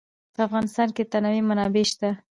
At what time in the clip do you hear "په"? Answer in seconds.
0.35-0.39